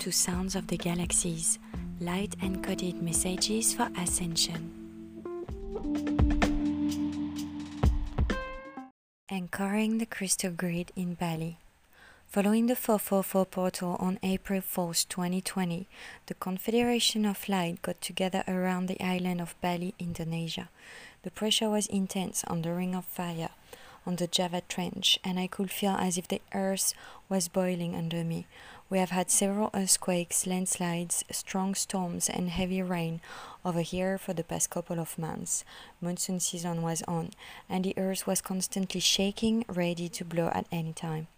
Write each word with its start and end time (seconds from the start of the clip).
to 0.00 0.10
Sounds 0.10 0.56
of 0.56 0.68
the 0.68 0.78
Galaxies, 0.78 1.58
light 2.00 2.30
encoded 2.38 3.02
messages 3.02 3.74
for 3.74 3.90
ascension. 3.98 4.72
Anchoring 9.28 9.98
the 9.98 10.06
crystal 10.06 10.52
grid 10.52 10.90
in 10.96 11.12
Bali. 11.12 11.58
Following 12.28 12.66
the 12.66 12.76
444 12.76 13.44
portal 13.44 13.96
on 14.00 14.18
April 14.22 14.62
4, 14.62 14.94
2020, 15.06 15.86
the 16.28 16.34
Confederation 16.34 17.26
of 17.26 17.46
Light 17.46 17.82
got 17.82 18.00
together 18.00 18.42
around 18.48 18.86
the 18.86 19.00
island 19.02 19.42
of 19.42 19.54
Bali, 19.60 19.92
Indonesia. 19.98 20.70
The 21.24 21.30
pressure 21.30 21.68
was 21.68 21.86
intense 21.88 22.42
on 22.44 22.62
the 22.62 22.72
Ring 22.72 22.94
of 22.94 23.04
Fire, 23.04 23.50
on 24.10 24.16
the 24.16 24.26
Java 24.26 24.60
Trench, 24.68 25.20
and 25.22 25.38
I 25.38 25.46
could 25.46 25.70
feel 25.70 25.92
as 25.92 26.18
if 26.18 26.26
the 26.26 26.40
earth 26.52 26.94
was 27.28 27.46
boiling 27.46 27.94
under 27.94 28.24
me. 28.24 28.44
We 28.88 28.98
have 28.98 29.10
had 29.10 29.30
several 29.30 29.70
earthquakes, 29.72 30.48
landslides, 30.48 31.24
strong 31.30 31.76
storms, 31.76 32.28
and 32.28 32.50
heavy 32.50 32.82
rain 32.82 33.20
over 33.64 33.82
here 33.82 34.18
for 34.18 34.32
the 34.32 34.42
past 34.42 34.68
couple 34.68 34.98
of 34.98 35.16
months. 35.16 35.64
Monsoon 36.00 36.40
season 36.40 36.82
was 36.82 37.02
on, 37.06 37.30
and 37.68 37.84
the 37.84 37.96
earth 37.96 38.26
was 38.26 38.40
constantly 38.40 38.98
shaking, 38.98 39.64
ready 39.68 40.08
to 40.08 40.24
blow 40.24 40.50
at 40.52 40.66
any 40.72 40.92
time. 40.92 41.28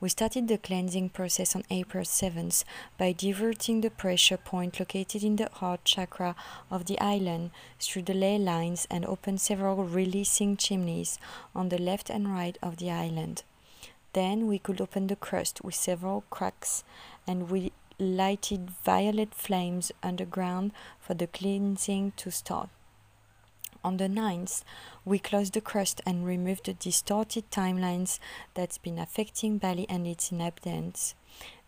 We 0.00 0.08
started 0.08 0.48
the 0.48 0.58
cleansing 0.58 1.10
process 1.10 1.56
on 1.56 1.64
April 1.70 2.04
7th 2.04 2.64
by 2.98 3.12
diverting 3.12 3.80
the 3.80 3.90
pressure 3.90 4.36
point 4.36 4.78
located 4.78 5.24
in 5.24 5.36
the 5.36 5.48
heart 5.50 5.84
chakra 5.84 6.36
of 6.70 6.86
the 6.86 7.00
island 7.00 7.50
through 7.80 8.02
the 8.02 8.14
ley 8.14 8.38
lines 8.38 8.86
and 8.90 9.06
opened 9.06 9.40
several 9.40 9.84
releasing 9.84 10.56
chimneys 10.56 11.18
on 11.54 11.70
the 11.70 11.78
left 11.78 12.10
and 12.10 12.32
right 12.32 12.58
of 12.62 12.76
the 12.76 12.90
island. 12.90 13.44
Then 14.12 14.46
we 14.46 14.58
could 14.58 14.80
open 14.80 15.08
the 15.08 15.16
crust 15.16 15.64
with 15.64 15.74
several 15.74 16.24
cracks 16.30 16.84
and 17.26 17.50
we 17.50 17.72
lighted 17.98 18.70
violet 18.84 19.34
flames 19.34 19.90
underground 20.02 20.72
for 21.00 21.14
the 21.14 21.26
cleansing 21.26 22.12
to 22.16 22.30
start. 22.30 22.68
On 23.84 23.98
the 23.98 24.08
9th, 24.08 24.64
we 25.04 25.18
closed 25.18 25.52
the 25.52 25.60
crust 25.60 26.00
and 26.06 26.24
removed 26.24 26.64
the 26.64 26.72
distorted 26.72 27.50
timelines 27.50 28.18
that's 28.54 28.78
been 28.78 28.98
affecting 28.98 29.58
Bali 29.58 29.84
and 29.90 30.06
its 30.06 30.32
inhabitants. 30.32 31.14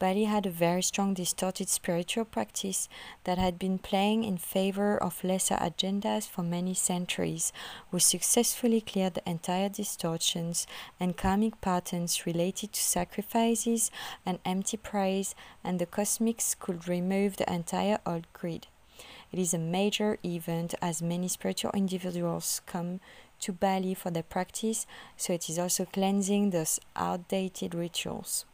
Bali 0.00 0.24
had 0.24 0.44
a 0.44 0.50
very 0.50 0.82
strong 0.82 1.14
distorted 1.14 1.68
spiritual 1.68 2.24
practice 2.24 2.88
that 3.22 3.38
had 3.38 3.60
been 3.60 3.78
playing 3.78 4.24
in 4.24 4.38
favor 4.38 5.00
of 5.00 5.22
lesser 5.22 5.54
agendas 5.54 6.26
for 6.26 6.42
many 6.42 6.74
centuries. 6.74 7.52
We 7.92 8.00
successfully 8.00 8.80
cleared 8.80 9.14
the 9.14 9.30
entire 9.30 9.68
distortions 9.68 10.66
and 10.98 11.16
karmic 11.16 11.60
patterns 11.60 12.26
related 12.26 12.72
to 12.72 12.82
sacrifices 12.82 13.92
and 14.26 14.40
empty 14.44 14.78
praise, 14.78 15.36
and 15.62 15.78
the 15.78 15.86
cosmics 15.86 16.56
could 16.58 16.88
remove 16.88 17.36
the 17.36 17.52
entire 17.52 18.00
old 18.04 18.26
grid. 18.32 18.66
It 19.32 19.38
is 19.38 19.54
a 19.54 19.58
major 19.58 20.18
event 20.24 20.74
as 20.82 21.00
many 21.00 21.28
spiritual 21.28 21.70
individuals 21.72 22.60
come 22.66 23.00
to 23.40 23.52
Bali 23.52 23.94
for 23.94 24.10
their 24.10 24.22
practice, 24.22 24.86
so 25.16 25.32
it 25.32 25.48
is 25.48 25.58
also 25.58 25.84
cleansing 25.84 26.50
those 26.50 26.80
outdated 26.96 27.74
rituals. 27.74 28.44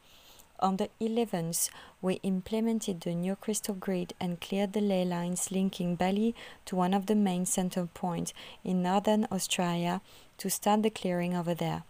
On 0.60 0.76
the 0.76 0.88
11th, 1.00 1.68
we 2.00 2.14
implemented 2.22 3.02
the 3.02 3.14
new 3.14 3.36
crystal 3.36 3.74
grid 3.74 4.14
and 4.18 4.40
cleared 4.40 4.72
the 4.72 4.80
ley 4.80 5.04
lines 5.04 5.50
linking 5.50 5.96
Bali 5.96 6.34
to 6.64 6.76
one 6.76 6.94
of 6.94 7.06
the 7.06 7.14
main 7.14 7.44
center 7.44 7.86
points 7.86 8.32
in 8.64 8.82
northern 8.82 9.26
Australia 9.30 10.00
to 10.38 10.48
start 10.48 10.82
the 10.82 10.90
clearing 10.90 11.36
over 11.36 11.52
there. 11.52 11.84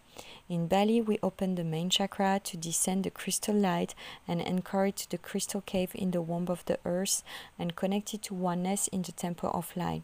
In 0.49 0.67
Bali, 0.67 1.01
we 1.01 1.19
opened 1.21 1.57
the 1.57 1.63
main 1.63 1.89
chakra 1.89 2.39
to 2.43 2.57
descend 2.57 3.03
the 3.03 3.11
crystal 3.11 3.55
light 3.55 3.93
and 4.27 4.39
to 4.41 5.09
the 5.09 5.17
crystal 5.17 5.61
cave 5.61 5.91
in 5.93 6.11
the 6.11 6.21
womb 6.21 6.47
of 6.49 6.63
the 6.65 6.79
earth 6.85 7.23
and 7.59 7.75
connect 7.75 8.13
it 8.13 8.23
to 8.23 8.33
oneness 8.33 8.87
in 8.87 9.01
the 9.01 9.11
temple 9.11 9.51
of 9.53 9.75
light. 9.75 10.03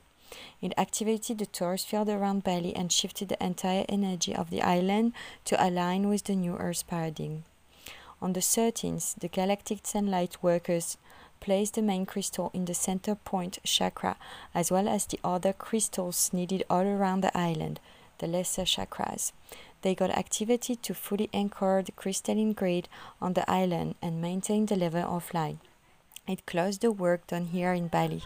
It 0.62 0.74
activated 0.78 1.38
the 1.38 1.46
torus 1.46 1.86
field 1.86 2.10
around 2.10 2.44
Bali 2.44 2.76
and 2.76 2.92
shifted 2.92 3.30
the 3.30 3.44
entire 3.44 3.86
energy 3.88 4.36
of 4.36 4.50
the 4.50 4.62
island 4.62 5.14
to 5.46 5.64
align 5.64 6.10
with 6.10 6.24
the 6.24 6.36
new 6.36 6.58
earth 6.58 6.88
paradigm. 6.88 7.44
On 8.22 8.34
the 8.34 8.40
13th, 8.40 9.20
the 9.20 9.28
galactic 9.28 9.80
sunlight 9.84 10.42
workers 10.42 10.98
placed 11.40 11.76
the 11.76 11.82
main 11.82 12.06
crystal 12.06 12.50
in 12.54 12.66
the 12.66 12.74
center 12.74 13.16
point 13.16 13.60
chakra 13.64 14.16
as 14.56 14.72
well 14.72 14.88
as 14.88 15.06
the 15.06 15.20
other 15.24 15.52
crystals 15.52 16.32
needed 16.32 16.64
all 16.70 16.86
around 16.86 17.22
the 17.22 17.38
island, 17.38 17.80
the 18.20 18.28
lesser 18.28 18.64
chakras. 18.64 19.34
They 19.84 19.96
got 19.96 20.10
activated 20.10 20.82
to 20.84 20.94
fully 20.94 21.30
anchor 21.34 21.84
the 21.86 21.92
crystalline 21.92 22.54
grid 22.54 22.88
on 23.22 23.34
the 23.34 23.50
island 23.50 23.96
and 24.02 24.22
maintain 24.22 24.66
the 24.66 24.78
level 24.78 25.04
of 25.04 25.34
light. 25.34 25.58
It 26.26 26.46
closed 26.46 26.82
the 26.82 26.92
work 26.92 27.28
done 27.28 27.48
here 27.48 27.74
in 27.74 27.90
Bali. 27.90 28.24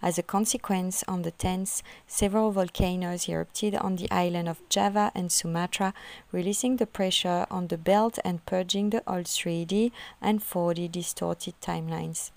As 0.00 0.16
a 0.16 0.22
consequence, 0.22 1.04
on 1.06 1.22
the 1.22 1.32
10th, 1.32 1.82
several 2.06 2.52
volcanoes 2.52 3.28
erupted 3.28 3.74
on 3.74 3.96
the 3.96 4.10
island 4.10 4.48
of 4.48 4.66
Java 4.70 5.12
and 5.14 5.30
Sumatra, 5.30 5.92
releasing 6.32 6.76
the 6.76 6.86
pressure 6.86 7.46
on 7.50 7.66
the 7.66 7.76
belt 7.76 8.18
and 8.24 8.46
purging 8.46 8.90
the 8.90 9.02
old 9.06 9.26
3D 9.26 9.90
and 10.22 10.40
4D 10.40 10.90
distorted 10.90 11.60
timelines. 11.60 12.30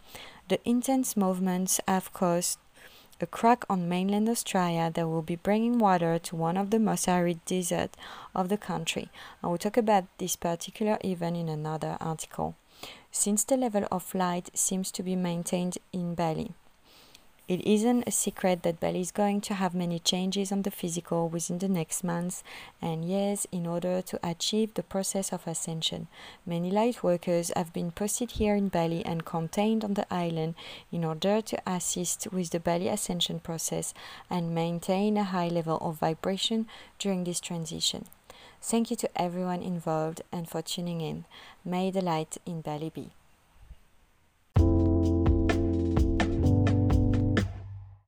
The 0.49 0.59
intense 0.67 1.15
movements 1.15 1.79
have 1.87 2.11
caused 2.11 2.57
a 3.21 3.27
crack 3.27 3.63
on 3.69 3.89
mainland 3.89 4.27
Australia 4.27 4.91
that 4.93 5.07
will 5.07 5.21
be 5.21 5.35
bringing 5.35 5.77
water 5.79 6.19
to 6.19 6.35
one 6.35 6.57
of 6.57 6.69
the 6.69 6.79
most 6.79 7.07
arid 7.07 7.43
deserts 7.45 7.97
of 8.33 8.49
the 8.49 8.57
country. 8.57 9.09
I 9.43 9.47
will 9.47 9.57
talk 9.57 9.77
about 9.77 10.05
this 10.17 10.35
particular 10.35 10.97
event 11.03 11.37
in 11.37 11.49
another 11.49 11.97
article. 11.99 12.55
Since 13.11 13.43
the 13.43 13.57
level 13.57 13.85
of 13.91 14.15
light 14.15 14.49
seems 14.53 14.91
to 14.91 15.03
be 15.03 15.15
maintained 15.15 15.77
in 15.91 16.15
Bali, 16.15 16.53
it 17.47 17.67
isn't 17.67 18.07
a 18.07 18.11
secret 18.11 18.63
that 18.63 18.79
Bali 18.79 19.01
is 19.01 19.11
going 19.11 19.41
to 19.41 19.55
have 19.55 19.75
many 19.75 19.99
changes 19.99 20.51
on 20.51 20.61
the 20.61 20.71
physical 20.71 21.27
within 21.27 21.57
the 21.57 21.67
next 21.67 22.03
months 22.03 22.43
and 22.81 23.03
years 23.03 23.45
in 23.51 23.67
order 23.67 24.01
to 24.01 24.19
achieve 24.23 24.73
the 24.73 24.83
process 24.83 25.33
of 25.33 25.45
ascension. 25.45 26.07
Many 26.45 26.71
light 26.71 27.03
workers 27.03 27.51
have 27.55 27.73
been 27.73 27.91
posted 27.91 28.31
here 28.31 28.55
in 28.55 28.69
Bali 28.69 29.03
and 29.05 29.25
contained 29.25 29.83
on 29.83 29.95
the 29.95 30.11
island 30.13 30.55
in 30.91 31.03
order 31.03 31.41
to 31.41 31.61
assist 31.65 32.31
with 32.31 32.51
the 32.51 32.59
Bali 32.59 32.87
ascension 32.87 33.39
process 33.39 33.93
and 34.29 34.55
maintain 34.55 35.17
a 35.17 35.25
high 35.25 35.49
level 35.49 35.77
of 35.81 35.99
vibration 35.99 36.67
during 36.99 37.25
this 37.25 37.39
transition. 37.39 38.05
Thank 38.61 38.91
you 38.91 38.95
to 38.97 39.09
everyone 39.21 39.61
involved 39.61 40.21
and 40.31 40.47
for 40.47 40.61
tuning 40.61 41.01
in. 41.01 41.25
May 41.65 41.91
the 41.91 42.01
light 42.01 42.37
in 42.45 42.61
Bali 42.61 42.91
be. 42.93 43.11